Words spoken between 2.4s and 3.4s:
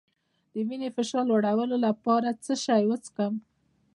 څه شی وڅښم؟